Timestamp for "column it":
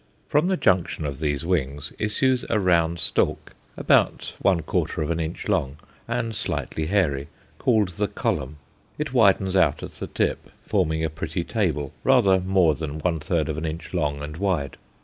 8.07-9.13